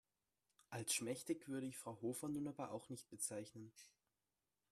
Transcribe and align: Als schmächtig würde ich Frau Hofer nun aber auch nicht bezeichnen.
Als 0.71 0.95
schmächtig 0.95 1.47
würde 1.47 1.67
ich 1.67 1.77
Frau 1.77 2.01
Hofer 2.01 2.27
nun 2.27 2.47
aber 2.47 2.71
auch 2.71 2.89
nicht 2.89 3.07
bezeichnen. 3.11 3.71